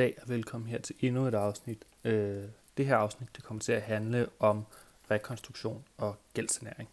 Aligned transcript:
Goddag 0.00 0.18
og 0.22 0.28
velkommen 0.28 0.70
her 0.70 0.78
til 0.78 0.96
endnu 1.00 1.26
et 1.26 1.34
afsnit. 1.34 1.84
Øh, 2.04 2.44
det 2.76 2.86
her 2.86 2.96
afsnit 2.96 3.36
det 3.36 3.44
kommer 3.44 3.60
til 3.60 3.72
at 3.72 3.82
handle 3.82 4.28
om 4.38 4.64
rekonstruktion 5.10 5.84
og 5.96 6.16
gældsanering. 6.34 6.88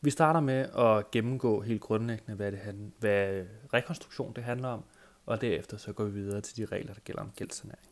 Vi 0.00 0.10
starter 0.10 0.40
med 0.40 0.68
at 0.78 1.10
gennemgå 1.10 1.60
helt 1.60 1.80
grundlæggende, 1.80 2.34
hvad, 2.34 2.52
det 2.52 2.60
handler, 2.60 2.90
hvad 2.98 3.46
rekonstruktion 3.74 4.32
det 4.36 4.44
handler 4.44 4.68
om, 4.68 4.84
og 5.26 5.40
derefter 5.40 5.76
så 5.76 5.92
går 5.92 6.04
vi 6.04 6.10
videre 6.10 6.40
til 6.40 6.56
de 6.56 6.64
regler, 6.64 6.94
der 6.94 7.00
gælder 7.00 7.22
om 7.22 7.30
gældsanering. 7.36 7.88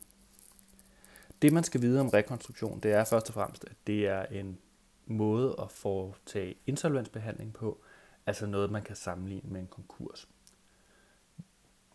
Det 1.41 1.53
man 1.53 1.63
skal 1.63 1.81
vide 1.81 1.99
om 1.99 2.09
rekonstruktion, 2.09 2.79
det 2.79 2.91
er 2.91 3.03
først 3.03 3.27
og 3.27 3.33
fremmest, 3.33 3.65
at 3.65 3.77
det 3.87 4.07
er 4.07 4.25
en 4.25 4.57
måde 5.05 5.55
at 5.61 5.71
foretage 5.71 6.55
insolvensbehandling 6.65 7.53
på, 7.53 7.81
altså 8.25 8.45
noget, 8.45 8.71
man 8.71 8.83
kan 8.83 8.95
sammenligne 8.95 9.49
med 9.49 9.61
en 9.61 9.67
konkurs. 9.67 10.27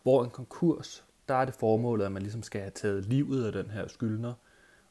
Hvor 0.02 0.24
en 0.24 0.30
konkurs, 0.30 1.04
der 1.28 1.34
er 1.34 1.44
det 1.44 1.54
formålet, 1.54 2.04
at 2.04 2.12
man 2.12 2.22
ligesom 2.22 2.42
skal 2.42 2.60
have 2.60 2.70
taget 2.70 3.04
livet 3.04 3.46
af 3.46 3.52
den 3.52 3.70
her 3.70 3.88
skyldner, 3.88 4.34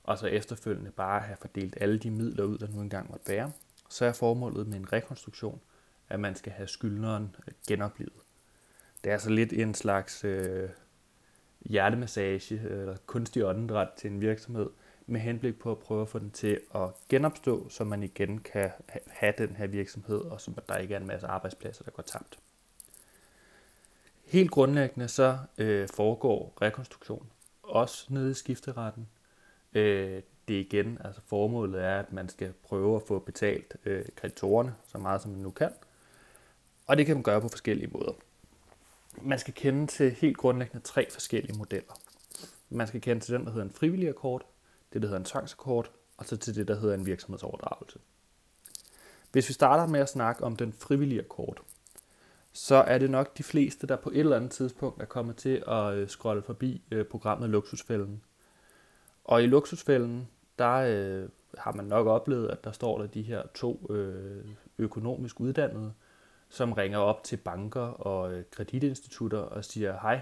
og 0.03 0.17
så 0.17 0.27
efterfølgende 0.27 0.91
bare 0.91 1.19
have 1.19 1.37
fordelt 1.37 1.77
alle 1.81 1.99
de 1.99 2.11
midler 2.11 2.43
ud, 2.43 2.57
der 2.57 2.67
nu 2.67 2.81
engang 2.81 3.11
måtte 3.11 3.29
være. 3.29 3.51
Så 3.89 4.05
er 4.05 4.13
formålet 4.13 4.67
med 4.67 4.77
en 4.77 4.93
rekonstruktion, 4.93 5.61
at 6.09 6.19
man 6.19 6.35
skal 6.35 6.51
have 6.51 6.67
skyldneren 6.67 7.35
øh, 7.47 7.53
genoplevet. 7.67 8.21
Det 9.03 9.09
er 9.09 9.13
altså 9.13 9.29
lidt 9.29 9.53
en 9.53 9.73
slags 9.73 10.23
øh, 10.23 10.69
hjertemassage 11.65 12.55
øh, 12.55 12.79
eller 12.79 12.97
kunstig 13.05 13.45
åndedræt 13.45 13.89
til 13.97 14.11
en 14.11 14.21
virksomhed, 14.21 14.69
med 15.07 15.21
henblik 15.21 15.59
på 15.59 15.71
at 15.71 15.79
prøve 15.79 16.01
at 16.01 16.09
få 16.09 16.19
den 16.19 16.31
til 16.31 16.59
at 16.75 16.89
genopstå, 17.09 17.69
så 17.69 17.83
man 17.83 18.03
igen 18.03 18.37
kan 18.37 18.71
have 19.07 19.33
den 19.37 19.55
her 19.55 19.67
virksomhed, 19.67 20.17
og 20.17 20.41
så 20.41 20.51
der 20.69 20.77
ikke 20.77 20.95
er 20.95 20.99
en 20.99 21.07
masse 21.07 21.27
arbejdspladser, 21.27 21.83
der 21.83 21.91
går 21.91 22.03
tabt. 22.03 22.39
Helt 24.31 24.51
grundlæggende 24.51 25.07
så 25.07 25.37
øh, 25.57 25.87
foregår 25.93 26.57
rekonstruktion 26.61 27.27
også 27.63 28.05
nede 28.09 28.31
i 28.31 28.33
skifteretten. 28.33 29.07
Øh, 29.73 30.21
det 30.47 30.53
igen, 30.53 30.97
altså 31.03 31.21
formålet 31.25 31.83
er, 31.83 31.99
at 31.99 32.13
man 32.13 32.29
skal 32.29 32.53
prøve 32.63 32.95
at 32.95 33.01
få 33.07 33.19
betalt 33.19 33.75
øh, 33.85 34.05
kreditorerne 34.15 34.75
så 34.87 34.97
meget 34.97 35.21
som 35.21 35.31
man 35.31 35.39
nu 35.39 35.51
kan. 35.51 35.69
Og 36.87 36.97
det 36.97 37.05
kan 37.05 37.15
man 37.15 37.23
gøre 37.23 37.41
på 37.41 37.47
forskellige 37.47 37.89
måder. 37.93 38.11
Man 39.21 39.39
skal 39.39 39.53
kende 39.53 39.87
til 39.87 40.11
helt 40.11 40.37
grundlæggende 40.37 40.85
tre 40.85 41.07
forskellige 41.11 41.57
modeller. 41.57 41.93
Man 42.69 42.87
skal 42.87 43.01
kende 43.01 43.21
til 43.21 43.33
den, 43.33 43.45
der 43.45 43.51
hedder 43.51 43.65
en 43.65 43.73
frivillig 43.73 44.09
akkord, 44.09 44.45
det, 44.93 45.01
der 45.01 45.07
hedder 45.07 45.19
en 45.19 45.25
tvangsakkord, 45.25 45.91
og 46.17 46.25
så 46.25 46.37
til 46.37 46.55
det, 46.55 46.67
der 46.67 46.79
hedder 46.79 46.95
en 46.95 47.05
virksomhedsoverdragelse. 47.05 47.99
Hvis 49.31 49.49
vi 49.49 49.53
starter 49.53 49.87
med 49.87 49.99
at 49.99 50.09
snakke 50.09 50.43
om 50.43 50.55
den 50.55 50.73
frivillige 50.73 51.19
akkord, 51.21 51.61
så 52.53 52.75
er 52.75 52.97
det 52.97 53.09
nok 53.09 53.37
de 53.37 53.43
fleste, 53.43 53.87
der 53.87 53.95
på 53.95 54.09
et 54.09 54.17
eller 54.17 54.35
andet 54.35 54.51
tidspunkt 54.51 55.01
er 55.01 55.05
kommet 55.05 55.35
til 55.35 55.63
at 55.67 55.93
øh, 55.93 56.07
scrolle 56.07 56.41
forbi 56.41 56.81
øh, 56.91 57.05
programmet 57.05 57.49
Luksusfælden. 57.49 58.23
Og 59.23 59.43
i 59.43 59.47
Luksusfælden, 59.47 60.27
der 60.59 60.73
øh, 60.73 61.29
har 61.57 61.73
man 61.73 61.85
nok 61.85 62.07
oplevet, 62.07 62.49
at 62.49 62.63
der 62.63 62.71
står 62.71 62.97
der 62.97 63.07
de 63.07 63.21
her 63.21 63.43
to 63.53 63.87
øh, 63.89 64.45
økonomisk 64.77 65.39
uddannede, 65.39 65.93
som 66.49 66.73
ringer 66.73 66.99
op 66.99 67.23
til 67.23 67.37
banker 67.37 67.81
og 67.81 68.33
øh, 68.33 68.43
kreditinstitutter 68.51 69.39
og 69.39 69.65
siger, 69.65 69.93
hej, 70.01 70.21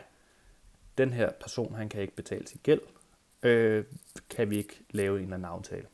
den 0.98 1.14
her 1.14 1.32
person, 1.42 1.76
han 1.76 1.90
kan 1.90 2.02
ikke 2.02 2.16
betale 2.16 2.48
sin 2.48 2.60
gæld. 2.64 2.82
Øh, 3.44 3.86
kan 4.30 4.50
vi 4.50 4.58
ikke 4.58 4.84
lave 4.92 5.18
en 5.18 5.24
eller 5.24 5.36
anden 5.36 5.50
aftale 5.52 5.86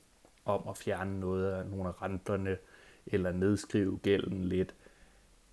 om 0.45 0.67
at 0.69 0.77
fjerne 0.77 1.19
noget 1.19 1.51
af 1.51 1.65
nogle 1.65 1.87
af 1.87 2.01
renterne, 2.01 2.57
eller 3.07 3.31
nedskrive 3.31 3.97
gælden 3.97 4.45
lidt, 4.45 4.75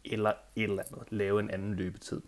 eller 0.05 0.33
et 0.57 0.63
eller 0.63 0.83
andet, 0.83 1.13
lave 1.13 1.41
en 1.41 1.51
anden 1.51 1.75
løbetid. 1.75 2.21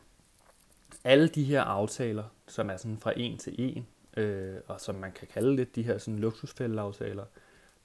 Alle 1.04 1.28
de 1.28 1.44
her 1.44 1.62
aftaler, 1.62 2.24
som 2.48 2.70
er 2.70 2.76
sådan 2.76 2.98
fra 2.98 3.12
en 3.16 3.38
til 3.38 3.54
en, 3.58 3.86
øh, 4.16 4.56
og 4.66 4.80
som 4.80 4.94
man 4.94 5.12
kan 5.12 5.28
kalde 5.28 5.56
lidt 5.56 5.76
de 5.76 5.82
her 5.82 5.98
sådan 5.98 6.18
luksusfældeaftaler, 6.18 7.24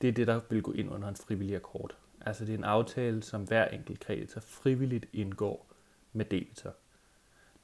det 0.02 0.08
er 0.08 0.12
det, 0.12 0.28
der 0.28 0.40
vil 0.50 0.62
gå 0.62 0.72
ind 0.72 0.92
under 0.92 1.08
en 1.08 1.16
frivillig 1.16 1.56
akkord. 1.56 1.96
Altså 2.22 2.46
det 2.46 2.54
er 2.54 2.58
en 2.58 2.64
aftale, 2.64 3.24
som 3.24 3.44
hver 3.44 3.68
enkelt 3.68 4.00
kreditor 4.00 4.42
frivilligt 4.42 5.06
indgår 5.14 5.68
med 6.14 6.26
debitor. 6.26 6.74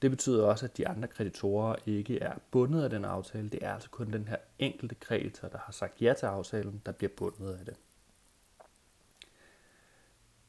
Det 0.01 0.11
betyder 0.11 0.45
også, 0.45 0.65
at 0.65 0.77
de 0.77 0.87
andre 0.87 1.07
kreditorer 1.07 1.75
ikke 1.85 2.19
er 2.19 2.33
bundet 2.51 2.83
af 2.83 2.89
den 2.89 3.05
aftale. 3.05 3.49
Det 3.49 3.59
er 3.61 3.73
altså 3.73 3.89
kun 3.89 4.13
den 4.13 4.27
her 4.27 4.37
enkelte 4.59 4.95
kreditor, 4.95 5.47
der 5.47 5.57
har 5.57 5.71
sagt 5.71 6.01
ja 6.01 6.13
til 6.13 6.25
aftalen, 6.25 6.81
der 6.85 6.91
bliver 6.91 7.11
bundet 7.17 7.53
af 7.53 7.65
det 7.65 7.75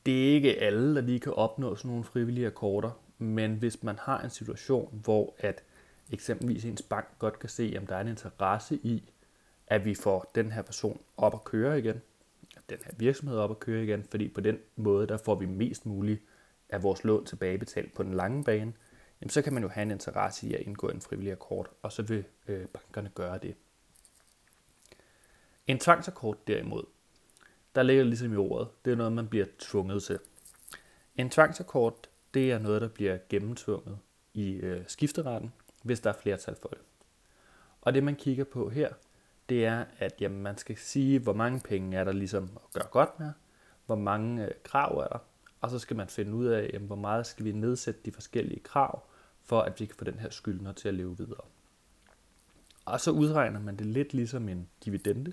det 0.07 0.29
er 0.29 0.35
ikke 0.35 0.59
alle, 0.61 0.95
der 0.95 1.01
lige 1.01 1.21
kan 1.21 1.33
opnå 1.33 1.77
sådan 1.77 1.89
nogle 1.89 2.05
frivillige 2.05 2.47
akkorder, 2.47 2.91
men 3.19 3.55
hvis 3.55 3.83
man 3.83 3.99
har 3.99 4.21
en 4.21 4.31
situation, 4.31 5.01
hvor 5.05 5.35
at 5.39 5.63
eksempelvis 6.11 6.65
ens 6.65 6.83
bank 6.83 7.07
godt 7.19 7.39
kan 7.39 7.49
se, 7.49 7.75
om 7.79 7.87
der 7.87 7.97
er 7.97 8.01
en 8.01 8.09
interesse 8.09 8.77
i, 8.83 9.11
at 9.67 9.85
vi 9.85 9.95
får 9.95 10.31
den 10.35 10.53
her 10.53 10.63
person 10.63 11.01
op 11.17 11.35
at 11.35 11.45
køre 11.45 11.79
igen, 11.79 12.01
den 12.71 12.79
her 12.85 12.93
virksomhed 12.97 13.39
op 13.39 13.51
at 13.51 13.61
køre 13.61 13.85
igen, 13.85 14.05
fordi 14.11 14.29
på 14.29 14.41
den 14.41 14.59
måde, 14.77 15.07
der 15.07 15.17
får 15.17 15.35
vi 15.35 15.47
mest 15.47 15.87
muligt 15.87 16.23
af 16.69 16.83
vores 16.83 17.05
lån 17.05 17.25
tilbagebetalt 17.25 17.95
på 17.95 18.03
den 18.03 18.15
lange 18.15 18.45
bane, 18.45 18.73
jamen 19.21 19.31
så 19.31 19.43
kan 19.43 19.53
man 19.53 19.63
jo 19.63 19.69
have 19.69 19.83
en 19.83 19.91
interesse 19.91 20.49
i 20.49 20.55
at 20.55 20.61
indgå 20.61 20.89
en 20.89 21.01
frivillig 21.01 21.33
akkord, 21.33 21.71
og 21.83 21.93
så 21.93 22.03
vil 22.03 22.25
øh, 22.49 22.67
bankerne 22.67 23.11
gøre 23.15 23.39
det. 23.39 23.55
En 25.67 25.79
tvangsakkord 25.79 26.37
derimod, 26.47 26.85
der 27.77 27.83
ligger 27.83 28.05
ligesom 28.05 28.33
i 28.33 28.37
ordet. 28.37 28.69
Det 28.85 28.93
er 28.93 28.97
noget, 28.97 29.13
man 29.13 29.29
bliver 29.29 29.47
tvunget 29.59 30.03
til. 30.03 30.19
En 31.17 31.31
tvangsakkord, 31.31 32.09
det 32.35 32.53
er 32.53 32.59
noget, 32.59 32.83
der 32.83 32.89
bliver 32.89 33.19
gennemtvunget 33.29 33.99
i 34.35 34.53
øh, 34.53 34.85
skifteretten, 34.87 35.53
hvis 35.83 36.01
der 36.01 36.11
er 36.11 36.17
flertal 36.23 36.57
for 36.63 36.69
det. 36.69 36.79
Og 37.81 37.95
det, 37.95 38.05
man 38.05 38.17
kigger 38.17 38.45
på 38.45 38.69
her, 38.69 38.93
det 39.49 39.67
er, 39.67 39.85
at 39.99 40.15
jamen, 40.21 40.43
man 40.43 40.59
skal 40.59 40.77
sige, 40.77 41.19
hvor 41.19 41.33
mange 41.33 41.61
penge 41.61 41.97
er 41.97 42.05
der 42.05 42.13
ligesom 42.13 42.51
at 42.55 42.73
gøre 42.73 42.89
godt 42.91 43.21
med, 43.21 43.33
hvor 43.87 43.97
mange 43.97 44.45
øh, 44.45 44.51
krav 44.65 44.99
er 44.99 45.09
der, 45.09 45.19
og 45.61 45.71
så 45.71 45.79
skal 45.79 45.97
man 45.97 46.09
finde 46.09 46.35
ud 46.35 46.47
af, 46.47 46.71
jamen, 46.73 46.87
hvor 46.87 46.97
meget 46.97 47.27
skal 47.27 47.45
vi 47.45 47.53
nedsætte 47.53 48.01
de 48.05 48.13
forskellige 48.13 48.61
krav, 48.61 49.03
for 49.45 49.61
at 49.61 49.81
vi 49.81 49.87
kan 49.87 49.97
få 49.99 50.05
den 50.05 50.19
her 50.19 50.31
skyldner 50.31 50.73
til 50.73 50.89
at 50.89 50.95
leve 50.95 51.19
videre. 51.19 51.45
Og 52.85 53.01
så 53.01 53.11
udregner 53.11 53.61
man 53.61 53.77
det 53.77 53.87
lidt 53.87 54.15
ligesom 54.15 54.49
en 54.49 54.69
dividende, 54.85 55.33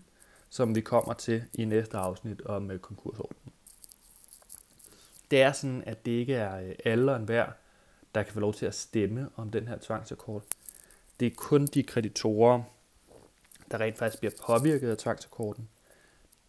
som 0.53 0.75
vi 0.75 0.81
kommer 0.81 1.13
til 1.13 1.43
i 1.53 1.65
næste 1.65 1.97
afsnit 1.97 2.41
om 2.41 2.71
øh, 2.71 2.79
konkursordenen. 2.79 3.53
Det 5.31 5.41
er 5.41 5.51
sådan, 5.51 5.83
at 5.85 6.05
det 6.05 6.11
ikke 6.11 6.35
er 6.35 6.59
øh, 6.59 6.75
alle 6.85 7.11
og 7.11 7.17
enhver, 7.17 7.51
der 8.15 8.23
kan 8.23 8.33
få 8.33 8.39
lov 8.39 8.53
til 8.53 8.65
at 8.65 8.75
stemme 8.75 9.29
om 9.35 9.51
den 9.51 9.67
her 9.67 9.77
tvangsakkord. 9.81 10.43
Det 11.19 11.25
er 11.25 11.35
kun 11.35 11.65
de 11.65 11.83
kreditorer, 11.83 12.63
der 13.71 13.77
rent 13.79 13.97
faktisk 13.97 14.19
bliver 14.19 14.33
påvirket 14.47 14.89
af 14.89 14.97
tvangsakkorden. 14.97 15.69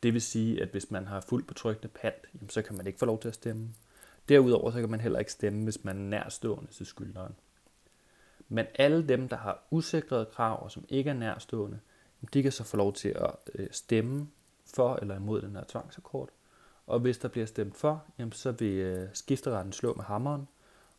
Det 0.02 0.12
vil 0.12 0.22
sige, 0.22 0.62
at 0.62 0.68
hvis 0.68 0.90
man 0.90 1.06
har 1.06 1.20
fuldt 1.20 1.46
betryggende 1.46 1.88
pant, 1.88 2.26
jamen, 2.34 2.50
så 2.50 2.62
kan 2.62 2.76
man 2.76 2.86
ikke 2.86 2.98
få 2.98 3.06
lov 3.06 3.20
til 3.20 3.28
at 3.28 3.34
stemme. 3.34 3.68
Derudover 4.28 4.70
så 4.70 4.80
kan 4.80 4.90
man 4.90 5.00
heller 5.00 5.18
ikke 5.18 5.32
stemme, 5.32 5.64
hvis 5.64 5.84
man 5.84 5.96
er 5.96 6.02
nærstående 6.02 6.72
til 6.72 6.86
skyldneren. 6.86 7.34
Men 8.48 8.66
alle 8.74 9.08
dem, 9.08 9.28
der 9.28 9.36
har 9.36 9.62
usikrede 9.70 10.26
krav 10.26 10.64
og 10.64 10.70
som 10.70 10.84
ikke 10.88 11.10
er 11.10 11.14
nærstående, 11.14 11.80
de 12.32 12.42
kan 12.42 12.52
så 12.52 12.64
få 12.64 12.76
lov 12.76 12.92
til 12.92 13.08
at 13.08 13.34
øh, 13.54 13.68
stemme 13.70 14.28
for 14.74 14.96
eller 14.96 15.16
imod 15.16 15.42
den 15.42 15.56
her 15.56 15.64
tvangsakkord. 15.68 16.28
Og 16.86 17.00
hvis 17.00 17.18
der 17.18 17.28
bliver 17.28 17.46
stemt 17.46 17.76
for, 17.76 18.04
jamen 18.18 18.32
så 18.32 18.52
vil 18.52 18.74
øh, 18.74 19.08
skifteretten 19.12 19.72
slå 19.72 19.94
med 19.94 20.04
hammeren, 20.04 20.48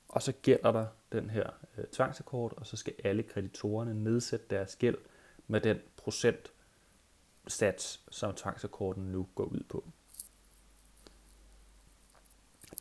og 0.07 0.21
så 0.21 0.33
gælder 0.41 0.71
der 0.71 0.85
den 1.11 1.29
her 1.29 1.49
øh, 1.77 1.85
tvangsakkord, 1.85 2.53
og 2.57 2.67
så 2.67 2.77
skal 2.77 2.93
alle 3.03 3.23
kreditorerne 3.23 4.03
nedsætte 4.03 4.45
deres 4.49 4.75
gæld 4.75 4.97
med 5.47 5.61
den 5.61 5.77
procentsats, 5.97 8.01
som 8.09 8.35
tvangsakkorden 8.35 9.03
nu 9.03 9.27
går 9.35 9.43
ud 9.43 9.63
på. 9.69 9.83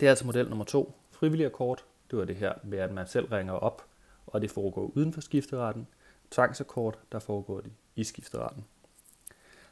Det 0.01 0.07
er 0.07 0.11
altså 0.11 0.27
model 0.27 0.49
nummer 0.49 0.65
to, 0.65 0.95
frivillig 1.11 1.47
akkord. 1.47 1.85
Det 2.11 2.19
var 2.19 2.25
det 2.25 2.37
her 2.37 2.55
med, 2.65 2.79
at 2.79 2.93
man 2.93 3.07
selv 3.07 3.27
ringer 3.27 3.53
op, 3.53 3.87
og 4.27 4.41
det 4.41 4.51
foregår 4.51 4.93
uden 4.95 5.13
for 5.13 5.21
skifteretten. 5.21 5.87
Tvangsakkord, 6.35 6.99
der 7.13 7.19
foregår 7.19 7.63
i 7.97 8.05
skifteretten. 8.05 8.65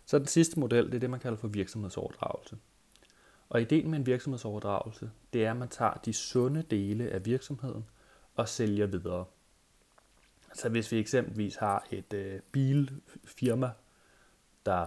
Så 0.04 0.18
den 0.18 0.26
sidste 0.26 0.60
model, 0.60 0.86
det 0.86 0.94
er 0.94 0.98
det, 0.98 1.10
man 1.10 1.20
kalder 1.20 1.38
for 1.38 1.48
virksomhedsoverdragelse. 1.48 2.56
Og 3.48 3.62
ideen 3.62 3.90
med 3.90 3.98
en 3.98 4.06
virksomhedsoverdragelse, 4.06 5.10
det 5.32 5.44
er, 5.44 5.50
at 5.50 5.56
man 5.56 5.68
tager 5.68 5.94
de 5.94 6.12
sunde 6.12 6.62
dele 6.62 7.10
af 7.10 7.26
virksomheden 7.26 7.84
og 8.34 8.48
sælger 8.48 8.86
videre. 8.86 9.24
Så 10.54 10.68
hvis 10.68 10.92
vi 10.92 10.98
eksempelvis 10.98 11.56
har 11.56 11.86
et 11.90 12.12
øh, 12.12 12.40
bilfirma, 12.52 13.70
der 14.66 14.86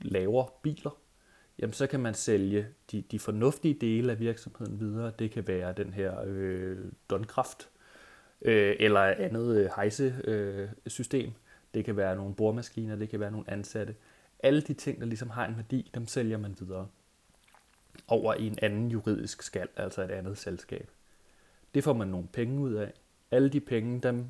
laver 0.00 0.46
biler, 0.62 0.98
jamen 1.58 1.72
så 1.72 1.86
kan 1.86 2.00
man 2.00 2.14
sælge 2.14 2.68
de, 2.92 3.02
de 3.02 3.18
fornuftige 3.18 3.74
dele 3.74 4.12
af 4.12 4.18
virksomheden 4.20 4.80
videre. 4.80 5.12
Det 5.18 5.30
kan 5.30 5.46
være 5.46 5.72
den 5.72 5.92
her 5.92 6.22
øh, 6.24 6.92
Donkraft 7.10 7.68
øh, 8.42 8.76
eller 8.80 9.00
andet 9.00 9.56
øh, 9.56 9.70
hejsesystem. 9.76 11.26
Øh, 11.26 11.32
det 11.74 11.84
kan 11.84 11.96
være 11.96 12.16
nogle 12.16 12.34
boremaskiner, 12.34 12.96
det 12.96 13.08
kan 13.08 13.20
være 13.20 13.30
nogle 13.30 13.50
ansatte. 13.50 13.94
Alle 14.42 14.60
de 14.60 14.74
ting, 14.74 15.00
der 15.00 15.06
ligesom 15.06 15.30
har 15.30 15.46
en 15.46 15.56
værdi, 15.56 15.90
dem 15.94 16.06
sælger 16.06 16.38
man 16.38 16.56
videre 16.60 16.88
over 18.08 18.34
i 18.34 18.46
en 18.46 18.58
anden 18.62 18.90
juridisk 18.90 19.42
skal, 19.42 19.68
altså 19.76 20.02
et 20.02 20.10
andet 20.10 20.38
selskab. 20.38 20.90
Det 21.74 21.84
får 21.84 21.92
man 21.92 22.08
nogle 22.08 22.28
penge 22.32 22.60
ud 22.60 22.74
af. 22.74 22.92
Alle 23.30 23.48
de 23.48 23.60
penge, 23.60 24.00
dem 24.00 24.24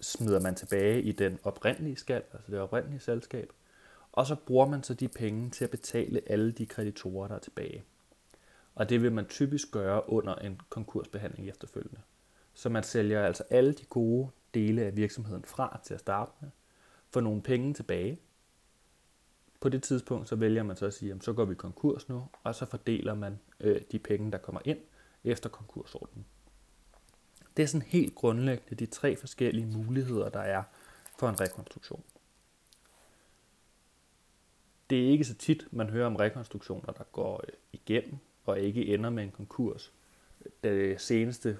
smider 0.00 0.40
man 0.40 0.54
tilbage 0.54 1.02
i 1.02 1.12
den 1.12 1.38
oprindelige 1.44 1.96
skat, 1.96 2.22
altså 2.32 2.52
det 2.52 2.60
oprindelige 2.60 3.00
selskab, 3.00 3.52
og 4.12 4.26
så 4.26 4.36
bruger 4.46 4.66
man 4.66 4.82
så 4.82 4.94
de 4.94 5.08
penge 5.08 5.50
til 5.50 5.64
at 5.64 5.70
betale 5.70 6.20
alle 6.26 6.52
de 6.52 6.66
kreditorer, 6.66 7.28
der 7.28 7.34
er 7.34 7.38
tilbage. 7.38 7.82
Og 8.74 8.88
det 8.88 9.02
vil 9.02 9.12
man 9.12 9.26
typisk 9.26 9.70
gøre 9.70 10.10
under 10.10 10.34
en 10.34 10.60
konkursbehandling 10.68 11.48
efterfølgende. 11.48 12.00
Så 12.58 12.68
man 12.68 12.82
sælger 12.82 13.22
altså 13.22 13.44
alle 13.50 13.72
de 13.72 13.84
gode 13.84 14.28
dele 14.54 14.82
af 14.82 14.96
virksomheden 14.96 15.44
fra 15.44 15.80
til 15.84 15.94
at 15.94 16.00
starte 16.00 16.32
med, 16.40 16.50
får 17.10 17.20
nogle 17.20 17.42
penge 17.42 17.74
tilbage. 17.74 18.18
På 19.60 19.68
det 19.68 19.82
tidspunkt 19.82 20.28
så 20.28 20.36
vælger 20.36 20.62
man 20.62 20.76
så 20.76 20.86
at 20.86 20.94
sige, 20.94 21.12
at 21.12 21.24
så 21.24 21.32
går 21.32 21.44
vi 21.44 21.54
konkurs 21.54 22.08
nu, 22.08 22.28
og 22.42 22.54
så 22.54 22.66
fordeler 22.66 23.14
man 23.14 23.38
øh, 23.60 23.80
de 23.92 23.98
penge, 23.98 24.32
der 24.32 24.38
kommer 24.38 24.60
ind 24.64 24.78
efter 25.24 25.48
konkursordenen. 25.48 26.26
Det 27.56 27.62
er 27.62 27.66
sådan 27.66 27.86
helt 27.86 28.14
grundlæggende 28.14 28.74
de 28.74 28.86
tre 28.86 29.16
forskellige 29.16 29.66
muligheder, 29.66 30.28
der 30.28 30.40
er 30.40 30.62
for 31.18 31.28
en 31.28 31.40
rekonstruktion. 31.40 32.02
Det 34.90 35.04
er 35.04 35.10
ikke 35.10 35.24
så 35.24 35.34
tit, 35.34 35.68
man 35.70 35.90
hører 35.90 36.06
om 36.06 36.16
rekonstruktioner, 36.16 36.92
der 36.92 37.04
går 37.04 37.44
øh, 37.46 37.52
igennem 37.72 38.18
og 38.44 38.60
ikke 38.60 38.86
ender 38.86 39.10
med 39.10 39.22
en 39.24 39.30
konkurs. 39.30 39.92
Det 40.64 41.00
seneste 41.00 41.58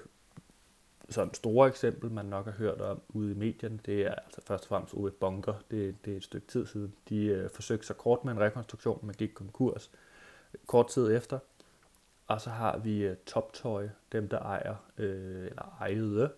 sådan 1.11 1.33
store 1.33 1.67
eksempel, 1.67 2.11
man 2.11 2.25
nok 2.25 2.45
har 2.45 2.51
hørt 2.51 2.81
om 2.81 3.01
ude 3.09 3.31
i 3.31 3.35
medierne, 3.35 3.79
det 3.85 4.01
er 4.01 4.15
altså 4.15 4.41
først 4.41 4.63
og 4.63 4.67
fremmest 4.67 4.93
Ove 4.93 5.11
Bunker. 5.11 5.53
Det, 5.71 6.05
det 6.05 6.13
er 6.13 6.17
et 6.17 6.23
stykke 6.23 6.47
tid 6.47 6.65
siden. 6.65 6.95
De 7.09 7.25
øh, 7.25 7.49
forsøgte 7.49 7.87
sig 7.87 7.97
kort 7.97 8.25
med 8.25 8.33
en 8.33 8.39
rekonstruktion, 8.39 8.99
men 9.03 9.15
gik 9.15 9.29
konkurs 9.33 9.91
øh, 10.53 10.59
kort 10.67 10.87
tid 10.87 11.15
efter. 11.15 11.39
Og 12.27 12.41
så 12.41 12.49
har 12.49 12.77
vi 12.77 13.03
øh, 13.03 13.17
Toptøj, 13.25 13.89
dem 14.11 14.29
der 14.29 14.39
ejer, 14.39 14.75
øh, 14.97 15.45
eller 15.45 15.77
ejede 15.81 16.31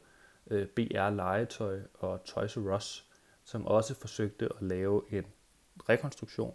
øh, 0.47 0.67
BR 0.67 1.09
Legetøj 1.09 1.79
og 1.93 2.23
Toys 2.23 2.57
R 2.57 2.75
Us, 2.75 3.05
som 3.43 3.65
også 3.65 3.95
forsøgte 3.95 4.45
at 4.45 4.61
lave 4.61 5.03
en 5.09 5.25
rekonstruktion 5.89 6.53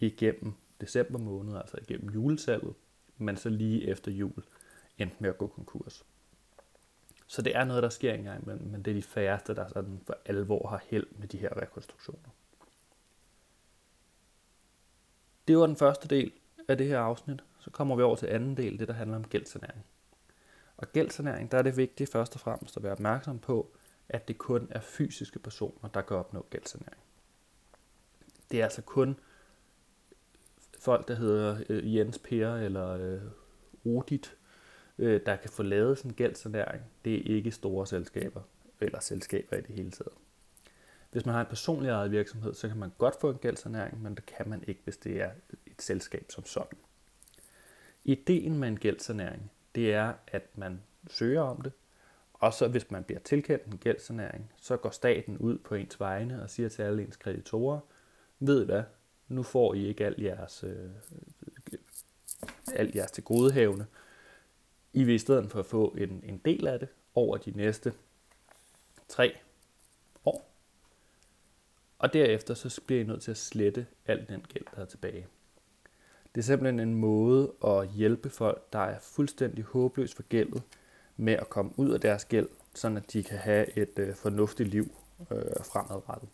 igennem 0.00 0.52
december 0.80 1.18
måned, 1.18 1.56
altså 1.56 1.78
igennem 1.82 2.10
julesalget, 2.10 2.74
men 3.18 3.36
så 3.36 3.48
lige 3.48 3.88
efter 3.88 4.10
jul 4.10 4.42
endte 4.98 5.16
med 5.18 5.30
at 5.30 5.38
gå 5.38 5.46
konkurs. 5.46 6.04
Så 7.32 7.42
det 7.42 7.56
er 7.56 7.64
noget, 7.64 7.82
der 7.82 7.88
sker 7.88 8.14
engang 8.14 8.42
imellem, 8.42 8.66
men 8.66 8.82
det 8.82 8.90
er 8.90 8.94
de 8.94 9.02
færreste, 9.02 9.54
der 9.54 9.68
sådan 9.68 10.00
for 10.06 10.16
alvor 10.24 10.68
har 10.68 10.82
held 10.86 11.06
med 11.10 11.28
de 11.28 11.38
her 11.38 11.62
rekonstruktioner. 11.62 12.28
Det 15.48 15.58
var 15.58 15.66
den 15.66 15.76
første 15.76 16.08
del 16.08 16.32
af 16.68 16.78
det 16.78 16.86
her 16.86 16.98
afsnit. 16.98 17.44
Så 17.58 17.70
kommer 17.70 17.96
vi 17.96 18.02
over 18.02 18.16
til 18.16 18.26
anden 18.26 18.56
del, 18.56 18.78
det 18.78 18.88
der 18.88 18.94
handler 18.94 19.16
om 19.16 19.24
gældsanering. 19.24 19.84
Og 20.76 20.92
gældsanering, 20.92 21.52
der 21.52 21.58
er 21.58 21.62
det 21.62 21.76
vigtigt 21.76 22.12
først 22.12 22.34
og 22.34 22.40
fremmest 22.40 22.76
at 22.76 22.82
være 22.82 22.92
opmærksom 22.92 23.38
på, 23.38 23.76
at 24.08 24.28
det 24.28 24.38
kun 24.38 24.66
er 24.70 24.80
fysiske 24.80 25.38
personer, 25.38 25.88
der 25.88 26.00
kan 26.02 26.16
opnå 26.16 26.46
gældsanering. 26.50 27.02
Det 28.50 28.60
er 28.60 28.64
altså 28.64 28.82
kun 28.82 29.16
folk, 30.78 31.08
der 31.08 31.14
hedder 31.14 31.64
øh, 31.68 31.96
Jens 31.96 32.18
Per 32.18 32.54
eller 32.54 32.88
øh, 32.88 33.20
Rodit, 33.86 34.36
øh, 35.02 35.20
der 35.26 35.36
kan 35.36 35.50
få 35.50 35.62
lavet 35.62 35.98
sådan 35.98 36.10
en 36.10 36.14
gældsanering. 36.14 36.82
Det 37.04 37.14
er 37.14 37.36
ikke 37.36 37.50
store 37.50 37.86
selskaber, 37.86 38.40
eller 38.80 39.00
selskaber 39.00 39.56
i 39.56 39.60
det 39.60 39.74
hele 39.74 39.90
taget. 39.90 40.12
Hvis 41.10 41.26
man 41.26 41.34
har 41.34 41.40
en 41.40 41.46
personlig 41.46 41.88
ejet 41.90 42.10
virksomhed, 42.10 42.54
så 42.54 42.68
kan 42.68 42.76
man 42.76 42.92
godt 42.98 43.20
få 43.20 43.30
en 43.30 43.38
gældsanæring, 43.38 44.02
men 44.02 44.14
det 44.14 44.26
kan 44.26 44.48
man 44.48 44.64
ikke, 44.66 44.80
hvis 44.84 44.96
det 44.96 45.20
er 45.20 45.30
et 45.66 45.82
selskab 45.82 46.26
som 46.28 46.44
sådan. 46.44 46.78
Ideen 48.04 48.58
med 48.58 48.68
en 48.68 48.78
gældsanæring, 48.78 49.50
det 49.74 49.94
er, 49.94 50.12
at 50.26 50.42
man 50.54 50.80
søger 51.10 51.40
om 51.40 51.60
det, 51.60 51.72
og 52.34 52.54
så 52.54 52.68
hvis 52.68 52.90
man 52.90 53.04
bliver 53.04 53.20
tilkendt 53.20 53.64
en 53.64 53.78
gældsanæring, 53.78 54.52
så 54.56 54.76
går 54.76 54.90
staten 54.90 55.38
ud 55.38 55.58
på 55.58 55.74
ens 55.74 56.00
vegne 56.00 56.42
og 56.42 56.50
siger 56.50 56.68
til 56.68 56.82
alle 56.82 57.02
ens 57.02 57.16
kreditorer, 57.16 57.80
ved 58.40 58.62
I 58.62 58.64
hvad, 58.64 58.82
nu 59.28 59.42
får 59.42 59.74
I 59.74 59.86
ikke 59.86 60.06
al 60.06 60.14
jeres, 60.18 60.64
øh, 60.64 60.90
al 62.74 62.92
jeres 62.94 63.10
til 63.10 63.24
godehavende. 63.24 63.86
I 64.92 65.04
vil 65.04 65.14
i 65.14 65.18
stedet 65.18 65.50
for 65.50 65.58
at 65.58 65.66
få 65.66 65.94
en, 65.98 66.24
en 66.24 66.38
del 66.38 66.66
af 66.66 66.78
det 66.78 66.88
over 67.14 67.36
de 67.36 67.50
næste 67.50 67.92
tre 69.08 69.36
år. 70.24 70.48
Og 71.98 72.12
derefter 72.12 72.54
så 72.54 72.80
bliver 72.86 73.00
I 73.00 73.04
nødt 73.04 73.22
til 73.22 73.30
at 73.30 73.36
slette 73.36 73.86
al 74.06 74.28
den 74.28 74.40
gæld, 74.40 74.64
der 74.76 74.82
er 74.82 74.86
tilbage. 74.86 75.26
Det 76.34 76.40
er 76.40 76.44
simpelthen 76.44 76.80
en 76.80 76.94
måde 76.94 77.52
at 77.64 77.88
hjælpe 77.88 78.30
folk, 78.30 78.72
der 78.72 78.78
er 78.78 79.00
fuldstændig 79.00 79.64
håbløst 79.64 80.14
forgældet, 80.14 80.62
med 81.16 81.32
at 81.32 81.50
komme 81.50 81.72
ud 81.76 81.90
af 81.90 82.00
deres 82.00 82.24
gæld, 82.24 82.48
sådan 82.74 82.96
at 82.96 83.12
de 83.12 83.22
kan 83.22 83.38
have 83.38 83.78
et 83.78 83.98
øh, 83.98 84.14
fornuftigt 84.14 84.68
liv 84.68 84.94
øh, 85.30 85.64
fremadrettet. 85.72 86.28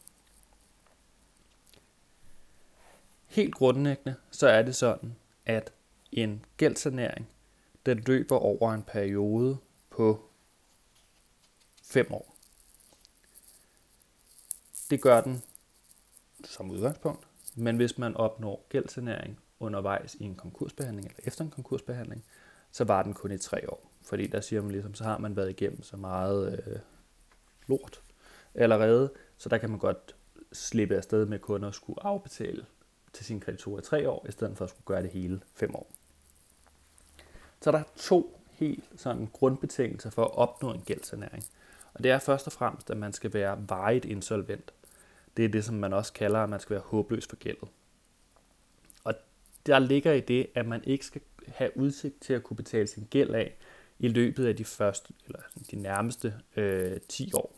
Helt 3.26 3.54
grundlæggende, 3.54 4.14
så 4.30 4.48
er 4.48 4.62
det 4.62 4.76
sådan, 4.76 5.16
at 5.46 5.72
en 6.12 6.44
gældsanering, 6.56 7.28
den 7.88 7.98
løber 7.98 8.36
over 8.36 8.72
en 8.72 8.82
periode 8.82 9.58
på 9.90 10.30
5 11.82 12.12
år. 12.12 12.36
Det 14.90 15.02
gør 15.02 15.20
den 15.20 15.42
som 16.44 16.70
udgangspunkt, 16.70 17.28
men 17.54 17.76
hvis 17.76 17.98
man 17.98 18.16
opnår 18.16 18.66
gældsanering 18.68 19.38
undervejs 19.60 20.14
i 20.14 20.24
en 20.24 20.34
konkursbehandling 20.34 21.06
eller 21.06 21.20
efter 21.24 21.44
en 21.44 21.50
konkursbehandling, 21.50 22.24
så 22.70 22.84
var 22.84 23.02
den 23.02 23.14
kun 23.14 23.32
i 23.32 23.38
3 23.38 23.70
år. 23.70 23.90
Fordi 24.02 24.26
der 24.26 24.40
siger 24.40 24.62
man 24.62 24.70
ligesom, 24.70 24.94
så 24.94 25.04
har 25.04 25.18
man 25.18 25.36
været 25.36 25.50
igennem 25.50 25.82
så 25.82 25.96
meget 25.96 26.64
øh, 26.66 26.78
lort 27.66 28.02
allerede, 28.54 29.12
så 29.38 29.48
der 29.48 29.58
kan 29.58 29.70
man 29.70 29.78
godt 29.78 30.16
slippe 30.52 30.96
afsted 30.96 31.26
med 31.26 31.38
kun 31.38 31.64
at 31.64 31.74
skulle 31.74 32.02
afbetale 32.02 32.66
til 33.12 33.26
sin 33.26 33.40
kreditorer 33.40 33.80
i 33.80 33.82
3 33.82 34.08
år, 34.10 34.26
i 34.28 34.32
stedet 34.32 34.56
for 34.56 34.64
at 34.64 34.70
skulle 34.70 34.86
gøre 34.86 35.02
det 35.02 35.10
hele 35.10 35.40
5 35.54 35.74
år. 35.74 35.97
Så 37.60 37.72
der 37.72 37.78
er 37.78 37.84
to 37.96 38.40
helt 38.50 38.84
sådan 38.96 39.28
grundbetingelser 39.32 40.10
for 40.10 40.24
at 40.24 40.34
opnå 40.34 40.72
en 40.72 40.82
gældssanering. 40.86 41.44
Og 41.94 42.02
det 42.02 42.10
er 42.10 42.18
først 42.18 42.46
og 42.46 42.52
fremmest, 42.52 42.90
at 42.90 42.96
man 42.96 43.12
skal 43.12 43.34
være 43.34 43.68
varigt 43.68 44.04
insolvent. 44.04 44.72
Det 45.36 45.44
er 45.44 45.48
det, 45.48 45.64
som 45.64 45.74
man 45.74 45.92
også 45.92 46.12
kalder, 46.12 46.40
at 46.40 46.50
man 46.50 46.60
skal 46.60 46.74
være 46.74 46.84
håbløs 46.86 47.26
for 47.26 47.36
gældet 47.36 47.68
Og 49.04 49.14
der 49.66 49.78
ligger 49.78 50.12
i 50.12 50.20
det, 50.20 50.46
at 50.54 50.66
man 50.66 50.84
ikke 50.84 51.06
skal 51.06 51.20
have 51.46 51.76
udsigt 51.76 52.20
til 52.20 52.32
at 52.32 52.42
kunne 52.42 52.56
betale 52.56 52.86
sin 52.86 53.06
gæld 53.10 53.30
af 53.30 53.56
i 53.98 54.08
løbet 54.08 54.46
af 54.46 54.56
de 54.56 54.64
første, 54.64 55.14
eller 55.26 55.40
de 55.70 55.76
nærmeste 55.76 56.34
øh, 56.56 57.00
10 57.08 57.32
år. 57.34 57.54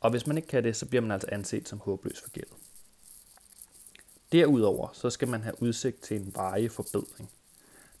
Og 0.00 0.10
hvis 0.10 0.26
man 0.26 0.36
ikke 0.36 0.48
kan 0.48 0.64
det, 0.64 0.76
så 0.76 0.86
bliver 0.86 1.02
man 1.02 1.10
altså 1.10 1.28
anset 1.32 1.68
som 1.68 1.78
håbløs 1.78 2.20
for 2.20 2.30
gæld. 2.30 2.46
Derudover 4.32 4.88
så 4.92 5.10
skal 5.10 5.28
man 5.28 5.42
have 5.42 5.62
udsigt 5.62 6.02
til 6.02 6.16
en 6.16 6.32
varig 6.36 6.70
forbedring. 6.70 7.30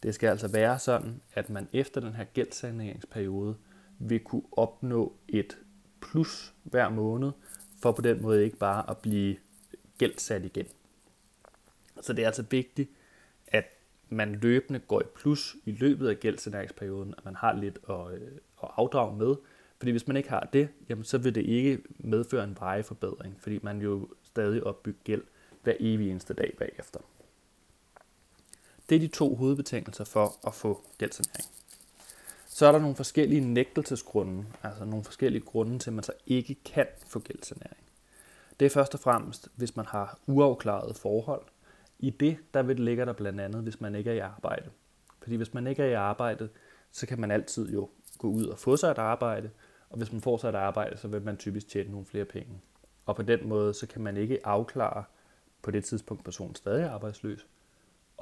Det 0.02 0.14
skal 0.14 0.28
altså 0.28 0.48
være 0.48 0.78
sådan, 0.78 1.20
at 1.34 1.50
man 1.50 1.68
efter 1.72 2.00
den 2.00 2.14
her 2.14 2.24
gældsaneringsperiode 2.24 3.56
vil 3.98 4.20
kunne 4.20 4.42
opnå 4.52 5.16
et 5.28 5.58
plus 6.00 6.54
hver 6.62 6.88
måned, 6.88 7.32
for 7.82 7.92
på 7.92 8.02
den 8.02 8.22
måde 8.22 8.44
ikke 8.44 8.56
bare 8.56 8.90
at 8.90 8.98
blive 8.98 9.36
gældsat 9.98 10.44
igen. 10.44 10.66
Så 12.00 12.12
det 12.12 12.22
er 12.22 12.26
altså 12.26 12.44
vigtigt, 12.50 12.90
at 13.46 13.64
man 14.08 14.34
løbende 14.34 14.80
går 14.80 15.00
i 15.00 15.04
plus 15.14 15.56
i 15.64 15.72
løbet 15.72 16.08
af 16.08 16.20
gældsaneringsperioden, 16.20 17.14
at 17.18 17.24
man 17.24 17.36
har 17.36 17.52
lidt 17.52 17.78
at, 17.88 18.14
øh, 18.14 18.30
at 18.62 18.68
afdrage 18.76 19.16
med. 19.16 19.34
Fordi 19.78 19.90
hvis 19.90 20.06
man 20.06 20.16
ikke 20.16 20.28
har 20.28 20.48
det, 20.52 20.68
jamen 20.88 21.04
så 21.04 21.18
vil 21.18 21.34
det 21.34 21.46
ikke 21.46 21.78
medføre 21.98 22.44
en 22.44 22.56
varig 22.60 22.84
forbedring, 22.84 23.40
fordi 23.40 23.58
man 23.62 23.80
jo 23.80 24.08
stadig 24.22 24.64
opbygger 24.64 25.00
gæld 25.04 25.22
hver 25.62 25.74
evig 25.80 26.10
eneste 26.10 26.34
dag 26.34 26.54
bagefter. 26.58 27.00
Det 28.88 28.96
er 28.96 29.00
de 29.00 29.08
to 29.08 29.34
hovedbetingelser 29.34 30.04
for 30.04 30.46
at 30.46 30.54
få 30.54 30.84
gældsanering. 30.98 31.44
Så 32.48 32.66
er 32.66 32.72
der 32.72 32.78
nogle 32.78 32.96
forskellige 32.96 33.40
nægtelsesgrunde, 33.40 34.44
altså 34.62 34.84
nogle 34.84 35.04
forskellige 35.04 35.42
grunde 35.42 35.78
til, 35.78 35.90
at 35.90 35.94
man 35.94 36.04
så 36.04 36.12
ikke 36.26 36.54
kan 36.54 36.86
få 37.06 37.18
gældsanering. 37.18 37.76
Det 38.60 38.66
er 38.66 38.70
først 38.70 38.94
og 38.94 39.00
fremmest, 39.00 39.48
hvis 39.56 39.76
man 39.76 39.86
har 39.86 40.18
uafklarede 40.26 40.94
forhold, 40.94 41.42
i 41.98 42.10
det, 42.10 42.36
der 42.54 42.62
vil 42.62 42.80
ligger 42.80 43.04
der 43.04 43.12
blandt 43.12 43.40
andet, 43.40 43.62
hvis 43.62 43.80
man 43.80 43.94
ikke 43.94 44.10
er 44.10 44.14
i 44.14 44.18
arbejde. 44.18 44.70
Fordi 45.22 45.36
hvis 45.36 45.54
man 45.54 45.66
ikke 45.66 45.82
er 45.82 45.86
i 45.86 45.92
arbejde, 45.92 46.48
så 46.92 47.06
kan 47.06 47.20
man 47.20 47.30
altid 47.30 47.72
jo 47.72 47.90
gå 48.18 48.28
ud 48.28 48.46
og 48.46 48.58
få 48.58 48.76
sig 48.76 48.90
et 48.90 48.98
arbejde, 48.98 49.50
og 49.90 49.98
hvis 49.98 50.12
man 50.12 50.20
får 50.20 50.36
sig 50.36 50.48
et 50.48 50.54
arbejde, 50.54 50.96
så 50.96 51.08
vil 51.08 51.22
man 51.22 51.36
typisk 51.36 51.68
tjene 51.68 51.90
nogle 51.90 52.06
flere 52.06 52.24
penge. 52.24 52.60
Og 53.06 53.16
på 53.16 53.22
den 53.22 53.48
måde, 53.48 53.74
så 53.74 53.86
kan 53.86 54.02
man 54.02 54.16
ikke 54.16 54.46
afklare 54.46 55.04
på 55.62 55.70
det 55.70 55.84
tidspunkt, 55.84 56.24
personen 56.24 56.54
stadig 56.54 56.82
er 56.82 56.90
arbejdsløs, 56.90 57.46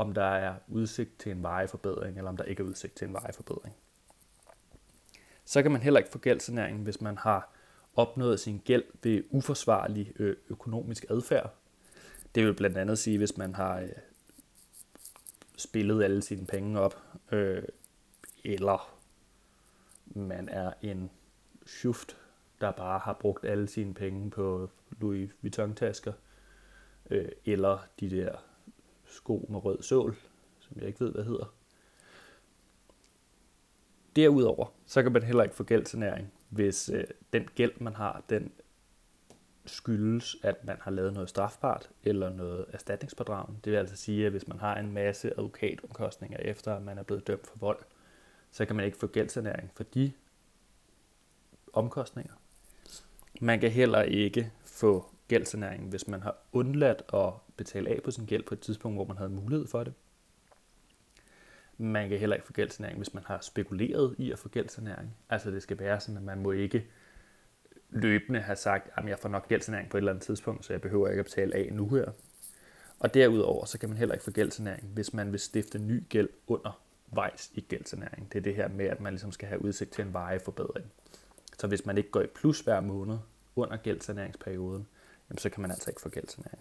om 0.00 0.14
der 0.14 0.22
er 0.22 0.54
udsigt 0.68 1.18
til 1.18 1.32
en 1.32 1.42
vejeforbedring, 1.42 2.16
eller 2.16 2.30
om 2.30 2.36
der 2.36 2.44
ikke 2.44 2.62
er 2.62 2.66
udsigt 2.66 2.96
til 2.96 3.06
en 3.08 3.14
vejeforbedring. 3.14 3.74
Så 5.44 5.62
kan 5.62 5.70
man 5.70 5.82
heller 5.82 5.98
ikke 6.00 6.10
få 6.10 6.18
gældsanering, 6.18 6.82
hvis 6.82 7.00
man 7.00 7.18
har 7.18 7.52
opnået 7.96 8.40
sin 8.40 8.62
gæld 8.64 8.84
ved 9.02 9.22
uforsvarlig 9.30 10.12
øh, 10.16 10.36
økonomisk 10.48 11.04
adfærd, 11.10 11.54
det 12.34 12.46
vil 12.46 12.54
blandt 12.54 12.76
andet 12.76 12.98
sige, 12.98 13.18
hvis 13.18 13.36
man 13.36 13.54
har 13.54 13.80
øh, 13.80 13.88
spillet 15.56 16.04
alle 16.04 16.22
sine 16.22 16.46
penge 16.46 16.80
op, 16.80 17.02
øh, 17.32 17.62
eller 18.44 18.96
man 20.06 20.48
er 20.48 20.72
en 20.82 21.10
schuft, 21.66 22.16
der 22.60 22.70
bare 22.70 22.98
har 22.98 23.12
brugt 23.12 23.44
alle 23.44 23.68
sine 23.68 23.94
penge 23.94 24.30
på 24.30 24.70
Louis 24.90 25.30
Vuitton-tasker, 25.42 26.12
øh, 27.10 27.28
eller 27.44 27.78
de 28.00 28.10
der 28.10 28.36
sko 29.10 29.46
med 29.50 29.64
rød 29.64 29.82
sål, 29.82 30.16
som 30.60 30.76
jeg 30.76 30.86
ikke 30.86 31.00
ved, 31.00 31.12
hvad 31.12 31.24
hedder. 31.24 31.54
Derudover, 34.16 34.66
så 34.86 35.02
kan 35.02 35.12
man 35.12 35.22
heller 35.22 35.42
ikke 35.42 35.56
få 35.56 35.64
gældsanæring, 35.64 36.32
hvis 36.48 36.88
øh, 36.88 37.04
den 37.32 37.48
gæld, 37.54 37.72
man 37.80 37.94
har, 37.94 38.22
den 38.28 38.52
skyldes, 39.66 40.36
at 40.42 40.64
man 40.64 40.76
har 40.80 40.90
lavet 40.90 41.12
noget 41.12 41.28
strafbart 41.28 41.90
eller 42.04 42.30
noget 42.30 42.66
erstatningsbedrag. 42.72 43.48
Det 43.64 43.72
vil 43.72 43.78
altså 43.78 43.96
sige, 43.96 44.26
at 44.26 44.32
hvis 44.32 44.48
man 44.48 44.58
har 44.58 44.76
en 44.76 44.92
masse 44.92 45.30
advokatomkostninger 45.30 46.38
efter, 46.38 46.74
at 46.74 46.82
man 46.82 46.98
er 46.98 47.02
blevet 47.02 47.26
dømt 47.26 47.46
for 47.46 47.58
vold, 47.58 47.78
så 48.50 48.64
kan 48.64 48.76
man 48.76 48.84
ikke 48.84 48.98
få 48.98 49.06
gældsanæring 49.06 49.70
for 49.74 49.82
de 49.82 50.12
omkostninger. 51.72 52.34
Man 53.40 53.60
kan 53.60 53.70
heller 53.70 54.02
ikke 54.02 54.52
få 54.64 55.06
gældsanæring, 55.30 55.88
hvis 55.88 56.08
man 56.08 56.22
har 56.22 56.36
undladt 56.52 57.02
at 57.14 57.32
betale 57.56 57.90
af 57.90 58.02
på 58.04 58.10
sin 58.10 58.26
gæld 58.26 58.42
på 58.42 58.54
et 58.54 58.60
tidspunkt, 58.60 58.96
hvor 58.96 59.04
man 59.04 59.16
havde 59.16 59.30
mulighed 59.30 59.66
for 59.66 59.84
det. 59.84 59.92
Man 61.78 62.08
kan 62.08 62.18
heller 62.18 62.36
ikke 62.36 62.46
få 62.46 62.52
gældsanæring, 62.52 62.96
hvis 62.96 63.14
man 63.14 63.24
har 63.26 63.38
spekuleret 63.40 64.14
i 64.18 64.32
at 64.32 64.38
få 64.38 64.48
gældsanæring. 64.48 65.16
Altså 65.28 65.50
det 65.50 65.62
skal 65.62 65.78
være 65.78 66.00
sådan, 66.00 66.16
at 66.16 66.22
man 66.22 66.42
må 66.42 66.52
ikke 66.52 66.86
løbende 67.90 68.40
have 68.40 68.56
sagt, 68.56 68.90
at 68.96 69.08
jeg 69.08 69.18
får 69.18 69.28
nok 69.28 69.48
gældsanæring 69.48 69.90
på 69.90 69.96
et 69.96 70.00
eller 70.00 70.12
andet 70.12 70.24
tidspunkt, 70.24 70.64
så 70.64 70.72
jeg 70.72 70.80
behøver 70.80 71.08
ikke 71.08 71.20
at 71.20 71.26
betale 71.26 71.54
af 71.54 71.68
nu 71.72 71.88
her. 71.88 72.12
Og 72.98 73.14
derudover, 73.14 73.64
så 73.64 73.78
kan 73.78 73.88
man 73.88 73.98
heller 73.98 74.14
ikke 74.14 74.24
få 74.24 74.30
gældsanæring, 74.30 74.88
hvis 74.94 75.14
man 75.14 75.32
vil 75.32 75.40
stifte 75.40 75.78
ny 75.78 76.08
gæld 76.08 76.28
undervejs 76.46 77.50
i 77.54 77.60
gældsanæring. 77.60 78.32
Det 78.32 78.38
er 78.38 78.42
det 78.42 78.54
her 78.54 78.68
med, 78.68 78.86
at 78.86 79.00
man 79.00 79.12
ligesom 79.12 79.32
skal 79.32 79.48
have 79.48 79.64
udsigt 79.64 79.90
til 79.90 80.04
en 80.04 80.12
forbedring. 80.44 80.86
Så 81.58 81.66
hvis 81.66 81.86
man 81.86 81.98
ikke 81.98 82.10
går 82.10 82.20
i 82.20 82.26
plus 82.26 82.60
hver 82.60 82.80
måned 82.80 83.18
under 83.56 83.76
gældsaneringsperioden, 83.76 84.86
jamen 85.30 85.38
så 85.38 85.50
kan 85.50 85.62
man 85.62 85.70
altså 85.70 85.90
ikke 85.90 86.00
få 86.00 86.08
gældsanering. 86.08 86.60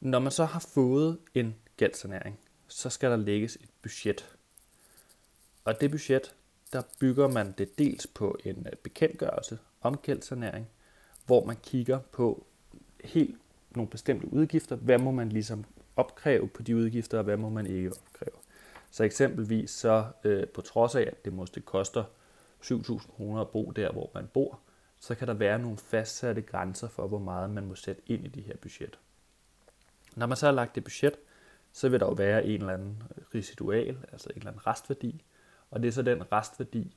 Når 0.00 0.18
man 0.18 0.32
så 0.32 0.44
har 0.44 0.60
fået 0.60 1.18
en 1.34 1.54
gældsanering, 1.76 2.38
så 2.68 2.90
skal 2.90 3.10
der 3.10 3.16
lægges 3.16 3.56
et 3.56 3.70
budget. 3.82 4.36
Og 5.64 5.80
det 5.80 5.90
budget, 5.90 6.34
der 6.72 6.82
bygger 7.00 7.28
man 7.28 7.54
det 7.58 7.78
dels 7.78 8.06
på 8.06 8.38
en 8.44 8.66
øh, 8.66 8.76
bekendtgørelse 8.82 9.58
om 9.80 9.96
gældsanering, 9.96 10.68
hvor 11.26 11.44
man 11.44 11.56
kigger 11.56 11.98
på 11.98 12.46
helt 13.04 13.38
nogle 13.70 13.90
bestemte 13.90 14.32
udgifter. 14.32 14.76
Hvad 14.76 14.98
må 14.98 15.10
man 15.10 15.28
ligesom 15.28 15.64
opkræve 15.96 16.48
på 16.48 16.62
de 16.62 16.76
udgifter, 16.76 17.18
og 17.18 17.24
hvad 17.24 17.36
må 17.36 17.48
man 17.48 17.66
ikke 17.66 17.90
opkræve. 17.90 18.36
Så 18.90 19.04
eksempelvis 19.04 19.70
så 19.70 20.06
øh, 20.24 20.48
på 20.48 20.60
trods 20.60 20.94
af, 20.94 21.02
at 21.02 21.24
det 21.24 21.32
måske 21.32 21.60
koster 21.60 22.04
7.000 22.62 23.16
kroner 23.16 23.40
at 23.40 23.48
bo 23.48 23.70
der, 23.70 23.92
hvor 23.92 24.10
man 24.14 24.28
bor, 24.32 24.60
så 25.02 25.14
kan 25.14 25.28
der 25.28 25.34
være 25.34 25.58
nogle 25.58 25.78
fastsatte 25.78 26.42
grænser 26.42 26.88
for, 26.88 27.08
hvor 27.08 27.18
meget 27.18 27.50
man 27.50 27.66
må 27.66 27.74
sætte 27.74 28.02
ind 28.06 28.24
i 28.24 28.28
de 28.28 28.40
her 28.40 28.56
budget. 28.56 28.98
Når 30.16 30.26
man 30.26 30.36
så 30.36 30.46
har 30.46 30.52
lagt 30.52 30.74
det 30.74 30.84
budget, 30.84 31.14
så 31.72 31.88
vil 31.88 32.00
der 32.00 32.06
jo 32.06 32.12
være 32.12 32.44
en 32.44 32.60
eller 32.60 32.74
anden 32.74 33.02
residual, 33.34 33.98
altså 34.12 34.28
en 34.30 34.36
eller 34.36 34.50
anden 34.50 34.66
restværdi, 34.66 35.24
og 35.70 35.82
det 35.82 35.88
er 35.88 35.92
så 35.92 36.02
den 36.02 36.32
restværdi, 36.32 36.96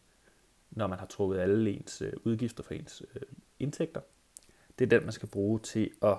når 0.72 0.88
man 0.88 1.00
har 1.00 1.06
trukket 1.06 1.40
alle 1.40 1.72
ens 1.72 2.02
øh, 2.02 2.14
udgifter 2.24 2.64
fra 2.64 2.76
ens 2.76 3.04
øh, 3.16 3.22
indtægter. 3.60 4.02
Det 4.80 4.86
er 4.86 4.90
den, 4.90 5.04
man 5.04 5.12
skal 5.12 5.30
bruge 5.30 5.60
til 5.60 5.92
at 6.02 6.18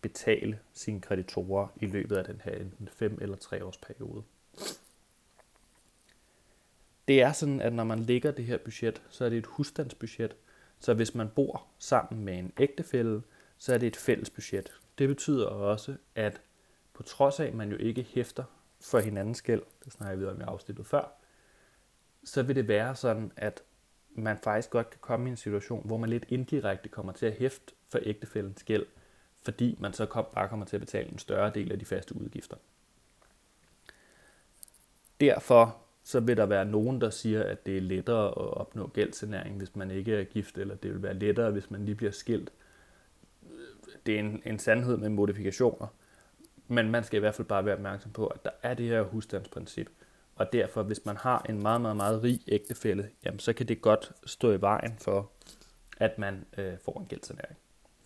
betale 0.00 0.58
sine 0.72 1.00
kreditorer 1.00 1.68
i 1.76 1.86
løbet 1.86 2.16
af 2.16 2.24
den 2.24 2.40
her 2.44 2.52
enten 2.52 2.88
5 2.88 3.18
eller 3.20 3.36
3 3.36 3.64
års 3.64 3.78
periode. 3.78 4.22
Det 7.08 7.22
er 7.22 7.32
sådan, 7.32 7.60
at 7.60 7.72
når 7.72 7.84
man 7.84 7.98
lægger 7.98 8.30
det 8.30 8.44
her 8.44 8.58
budget, 8.58 9.02
så 9.10 9.24
er 9.24 9.28
det 9.28 9.38
et 9.38 9.46
husstandsbudget. 9.46 10.36
Så 10.84 10.94
hvis 10.94 11.14
man 11.14 11.28
bor 11.28 11.66
sammen 11.78 12.24
med 12.24 12.38
en 12.38 12.52
ægtefælle, 12.58 13.22
så 13.58 13.74
er 13.74 13.78
det 13.78 13.86
et 13.86 13.96
fælles 13.96 14.30
budget. 14.30 14.72
Det 14.98 15.08
betyder 15.08 15.46
også, 15.46 15.96
at 16.14 16.40
på 16.92 17.02
trods 17.02 17.40
af, 17.40 17.46
at 17.46 17.54
man 17.54 17.70
jo 17.70 17.76
ikke 17.76 18.02
hæfter 18.02 18.44
for 18.80 18.98
hinandens 18.98 19.42
gæld, 19.42 19.62
det 19.84 19.92
snakker 19.92 20.16
vi 20.16 20.26
om 20.26 20.40
i 20.40 20.44
afsnittet 20.44 20.86
før, 20.86 21.12
så 22.24 22.42
vil 22.42 22.56
det 22.56 22.68
være 22.68 22.96
sådan, 22.96 23.32
at 23.36 23.62
man 24.10 24.38
faktisk 24.38 24.70
godt 24.70 24.90
kan 24.90 24.98
komme 25.00 25.26
i 25.26 25.30
en 25.30 25.36
situation, 25.36 25.86
hvor 25.86 25.96
man 25.96 26.10
lidt 26.10 26.24
indirekte 26.28 26.88
kommer 26.88 27.12
til 27.12 27.26
at 27.26 27.32
hæfte 27.32 27.74
for 27.88 27.98
ægtefællens 28.02 28.62
gæld, 28.62 28.86
fordi 29.42 29.76
man 29.80 29.92
så 29.92 30.06
kom, 30.06 30.26
bare 30.34 30.48
kommer 30.48 30.66
til 30.66 30.76
at 30.76 30.80
betale 30.80 31.12
en 31.12 31.18
større 31.18 31.52
del 31.54 31.72
af 31.72 31.78
de 31.78 31.84
faste 31.84 32.16
udgifter. 32.16 32.56
Derfor 35.20 35.83
så 36.04 36.20
vil 36.20 36.36
der 36.36 36.46
være 36.46 36.64
nogen, 36.64 37.00
der 37.00 37.10
siger, 37.10 37.42
at 37.42 37.66
det 37.66 37.76
er 37.76 37.80
lettere 37.80 38.28
at 38.28 38.36
opnå 38.36 38.86
gældssanering, 38.86 39.56
hvis 39.56 39.76
man 39.76 39.90
ikke 39.90 40.14
er 40.14 40.24
gift, 40.24 40.58
eller 40.58 40.74
det 40.74 40.92
vil 40.92 41.02
være 41.02 41.14
lettere, 41.14 41.50
hvis 41.50 41.70
man 41.70 41.84
lige 41.84 41.94
bliver 41.94 42.12
skilt. 42.12 42.52
Det 44.06 44.14
er 44.14 44.18
en, 44.18 44.42
en 44.46 44.58
sandhed 44.58 44.96
med 44.96 45.08
modifikationer, 45.08 45.86
men 46.68 46.90
man 46.90 47.04
skal 47.04 47.16
i 47.16 47.20
hvert 47.20 47.34
fald 47.34 47.48
bare 47.48 47.64
være 47.64 47.74
opmærksom 47.74 48.12
på, 48.12 48.26
at 48.26 48.44
der 48.44 48.50
er 48.62 48.74
det 48.74 48.86
her 48.86 49.02
husstandsprincip, 49.02 49.90
og 50.36 50.52
derfor, 50.52 50.82
hvis 50.82 51.04
man 51.04 51.16
har 51.16 51.46
en 51.48 51.62
meget, 51.62 51.80
meget, 51.80 51.96
meget 51.96 52.22
rig 52.22 52.40
ægtefælle, 52.48 53.10
jamen, 53.24 53.38
så 53.38 53.52
kan 53.52 53.68
det 53.68 53.80
godt 53.80 54.12
stå 54.26 54.52
i 54.52 54.60
vejen 54.60 54.94
for, 54.98 55.30
at 55.96 56.18
man 56.18 56.44
øh, 56.58 56.78
får 56.84 57.00
en 57.00 57.06
gældssanering. 57.06 57.56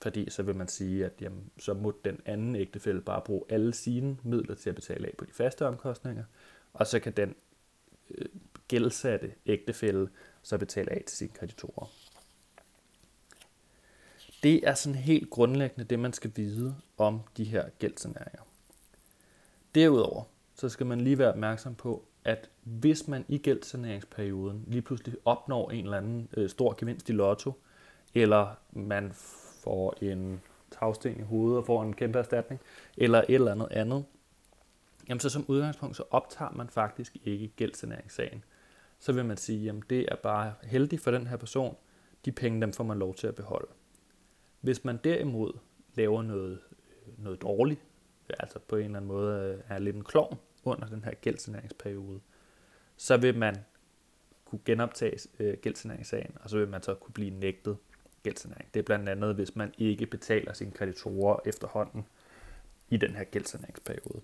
Fordi 0.02 0.30
så 0.30 0.42
vil 0.42 0.56
man 0.56 0.68
sige, 0.68 1.04
at 1.04 1.12
jamen, 1.20 1.50
så 1.58 1.74
må 1.74 1.98
den 2.04 2.20
anden 2.24 2.56
ægtefælle 2.56 3.00
bare 3.00 3.22
bruge 3.24 3.44
alle 3.48 3.74
sine 3.74 4.16
midler 4.22 4.54
til 4.54 4.68
at 4.68 4.74
betale 4.74 5.06
af 5.06 5.14
på 5.18 5.24
de 5.24 5.32
faste 5.32 5.66
omkostninger, 5.66 6.24
og 6.72 6.86
så 6.86 7.00
kan 7.00 7.12
den 7.12 7.34
Øh, 8.10 8.26
gældsatte 8.68 9.32
ægtefælle 9.46 10.08
så 10.42 10.58
betale 10.58 10.92
af 10.92 11.02
til 11.06 11.16
sine 11.16 11.30
kreditorer. 11.30 11.86
Det 14.42 14.68
er 14.68 14.74
sådan 14.74 14.98
helt 14.98 15.30
grundlæggende 15.30 15.84
det, 15.84 15.98
man 15.98 16.12
skal 16.12 16.32
vide 16.36 16.76
om 16.98 17.20
de 17.36 17.44
her 17.44 17.68
gældsaneringer. 17.78 18.42
Derudover, 19.74 20.22
så 20.54 20.68
skal 20.68 20.86
man 20.86 21.00
lige 21.00 21.18
være 21.18 21.28
opmærksom 21.28 21.74
på, 21.74 22.04
at 22.24 22.50
hvis 22.62 23.08
man 23.08 23.24
i 23.28 23.38
gældssaneringsperioden 23.38 24.64
lige 24.66 24.82
pludselig 24.82 25.14
opnår 25.24 25.70
en 25.70 25.84
eller 25.84 25.96
anden 25.96 26.28
øh, 26.36 26.50
stor 26.50 26.74
gevinst 26.78 27.08
i 27.08 27.12
lotto, 27.12 27.52
eller 28.14 28.54
man 28.72 29.12
får 29.62 29.94
en 30.02 30.40
tagsten 30.70 31.20
i 31.20 31.22
hovedet 31.22 31.58
og 31.58 31.66
får 31.66 31.82
en 31.82 31.92
kæmpe 31.92 32.18
erstatning, 32.18 32.60
eller 32.96 33.18
et 33.18 33.34
eller 33.34 33.52
andet 33.52 33.68
andet, 33.70 34.04
jamen 35.08 35.20
så 35.20 35.28
som 35.28 35.44
udgangspunkt, 35.48 35.96
så 35.96 36.04
optager 36.10 36.50
man 36.50 36.68
faktisk 36.68 37.16
ikke 37.24 37.48
gældssaneringssagen. 37.48 38.44
Så 38.98 39.12
vil 39.12 39.24
man 39.24 39.36
sige, 39.36 39.64
jamen 39.64 39.82
det 39.90 40.06
er 40.08 40.16
bare 40.16 40.54
heldigt 40.62 41.02
for 41.02 41.10
den 41.10 41.26
her 41.26 41.36
person, 41.36 41.76
de 42.24 42.32
penge, 42.32 42.60
dem 42.60 42.72
får 42.72 42.84
man 42.84 42.98
lov 42.98 43.14
til 43.14 43.26
at 43.26 43.34
beholde. 43.34 43.68
Hvis 44.60 44.84
man 44.84 44.96
derimod 45.04 45.52
laver 45.94 46.22
noget, 46.22 46.60
øh, 47.06 47.24
noget 47.24 47.42
dårligt, 47.42 47.80
altså 48.38 48.58
på 48.58 48.76
en 48.76 48.84
eller 48.84 48.96
anden 48.96 49.08
måde 49.08 49.54
øh, 49.54 49.76
er 49.76 49.78
lidt 49.78 49.96
en 49.96 50.04
klovn, 50.04 50.38
under 50.64 50.88
den 50.88 51.04
her 51.04 51.14
gældsaneringsperiode, 51.14 52.20
så 52.96 53.16
vil 53.16 53.38
man 53.38 53.56
kunne 54.44 54.60
genoptage 54.64 55.28
øh, 55.38 55.56
gældsaneringssagen, 55.62 56.36
og 56.40 56.50
så 56.50 56.58
vil 56.58 56.68
man 56.68 56.82
så 56.82 56.94
kunne 56.94 57.12
blive 57.12 57.30
nægtet 57.30 57.76
gældsanering. 58.22 58.74
Det 58.74 58.80
er 58.80 58.84
blandt 58.84 59.08
andet, 59.08 59.34
hvis 59.34 59.56
man 59.56 59.74
ikke 59.78 60.06
betaler 60.06 60.52
sine 60.52 60.70
kreditorer 60.70 61.40
efterhånden 61.46 62.06
i 62.88 62.96
den 62.96 63.16
her 63.16 63.24
gældsaneringsperiode. 63.24 64.20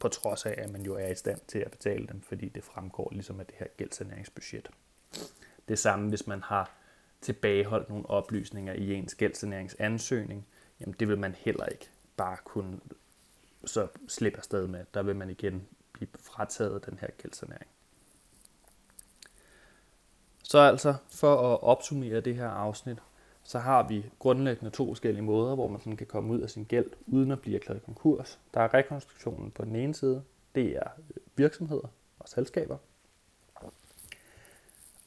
På 0.00 0.08
trods 0.08 0.46
af, 0.46 0.54
at 0.58 0.70
man 0.70 0.82
jo 0.82 0.94
er 0.94 1.08
i 1.08 1.14
stand 1.14 1.40
til 1.48 1.58
at 1.58 1.70
betale 1.70 2.06
dem, 2.06 2.22
fordi 2.22 2.48
det 2.48 2.64
fremgår 2.64 3.08
ligesom 3.12 3.40
af 3.40 3.46
det 3.46 3.54
her 3.58 3.66
gældsaneringsbudget. 3.76 4.70
Det 5.68 5.78
samme, 5.78 6.08
hvis 6.08 6.26
man 6.26 6.42
har 6.42 6.70
tilbageholdt 7.20 7.88
nogle 7.88 8.10
oplysninger 8.10 8.72
i 8.72 8.94
ens 8.94 9.14
gældsaneringsansøgning, 9.14 10.46
jamen 10.80 10.94
det 11.00 11.08
vil 11.08 11.18
man 11.18 11.34
heller 11.34 11.66
ikke 11.66 11.88
bare 12.16 12.36
kunne 12.44 12.80
så 13.64 13.88
slippe 14.08 14.38
afsted 14.38 14.66
med. 14.66 14.84
Der 14.94 15.02
vil 15.02 15.16
man 15.16 15.30
igen 15.30 15.68
blive 15.92 16.08
frataget 16.20 16.86
den 16.86 16.98
her 16.98 17.08
gældsanering. 17.18 17.66
Så 20.42 20.58
altså, 20.58 20.94
for 21.10 21.54
at 21.54 21.62
opsummere 21.62 22.20
det 22.20 22.36
her 22.36 22.48
afsnit, 22.48 22.98
så 23.48 23.58
har 23.58 23.88
vi 23.88 24.04
grundlæggende 24.18 24.70
to 24.70 24.86
forskellige 24.86 25.22
måder, 25.22 25.54
hvor 25.54 25.68
man 25.68 25.80
sådan 25.80 25.96
kan 25.96 26.06
komme 26.06 26.32
ud 26.32 26.40
af 26.40 26.50
sin 26.50 26.64
gæld, 26.64 26.90
uden 27.06 27.30
at 27.30 27.40
blive 27.40 27.56
erklæret 27.56 27.84
konkurs. 27.84 28.38
Der 28.54 28.60
er 28.60 28.74
rekonstruktionen 28.74 29.50
på 29.50 29.64
den 29.64 29.76
ene 29.76 29.94
side, 29.94 30.22
det 30.54 30.76
er 30.76 30.88
øh, 30.98 31.16
virksomheder 31.36 31.88
og 32.18 32.28
selskaber. 32.28 32.78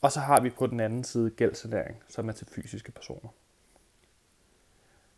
Og 0.02 0.12
så 0.12 0.20
har 0.20 0.42
vi 0.42 0.50
på 0.50 0.68
den 0.68 0.80
anden 0.80 1.04
side 1.04 1.30
gældsanering, 1.30 2.04
som 2.08 2.30
er 2.30 2.34
til 2.34 2.48
fysiske 2.48 2.92
personer. 2.92 3.30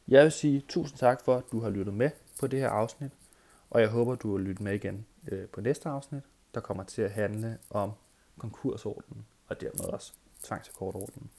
Jeg 0.08 0.24
vil 0.24 0.32
sige 0.32 0.66
tusind 0.68 1.00
tak 1.00 1.22
for, 1.26 1.36
at 1.36 1.44
du 1.52 1.60
har 1.60 1.70
lyttet 1.70 1.94
med 1.94 2.10
på 2.40 2.48
det 2.48 2.60
her 2.60 2.70
afsnit. 2.70 3.12
Og 3.70 3.82
jeg 3.82 3.90
håber, 3.90 4.16
du 4.16 4.36
vil 4.36 4.46
lytte 4.46 4.64
med 4.64 4.74
igen 4.74 5.06
øh, 5.28 5.48
på 5.48 5.62
næste 5.62 5.90
afsnit, 5.90 6.24
der 6.54 6.60
kommer 6.60 6.84
til 6.84 7.02
at 7.02 7.12
handle 7.12 7.58
om 7.70 7.92
konkursordenen 8.38 9.26
og 9.48 9.62
dermed 9.62 9.86
også 9.86 10.14
tvangsakkortordenen. 10.44 11.30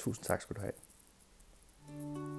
Tusind 0.00 0.24
tak 0.24 0.42
skal 0.42 0.56
du 0.56 0.60
have. 0.60 2.29